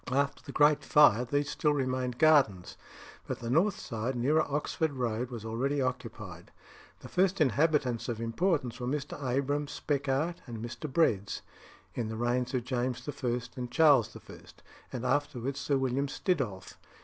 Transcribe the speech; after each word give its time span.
After 0.11 0.41
the 0.41 0.51
Great 0.51 0.83
Fire, 0.83 1.25
these 1.25 1.51
still 1.51 1.73
remained 1.75 2.17
gardens, 2.17 2.75
but 3.27 3.37
the 3.39 3.51
north 3.51 3.77
side, 3.79 4.15
nearer 4.15 4.41
Oxford 4.49 4.93
Road, 4.93 5.29
was 5.29 5.45
already 5.45 5.79
occupied. 5.79 6.49
The 7.01 7.07
first 7.07 7.39
inhabitants 7.39 8.09
of 8.09 8.19
importance 8.19 8.79
were 8.79 8.87
Mr. 8.87 9.23
Abraham 9.23 9.67
Speckart 9.67 10.37
and 10.47 10.57
Mr. 10.57 10.91
Breads, 10.91 11.43
in 11.93 12.07
the 12.09 12.17
reigns 12.17 12.55
of 12.55 12.63
James 12.65 13.07
I. 13.07 13.27
and 13.55 13.69
Charles 13.69 14.17
I., 14.27 14.39
and 14.91 15.05
afterwards 15.05 15.59
Sir 15.59 15.77
William 15.77 16.07
Stiddolph. 16.07 16.79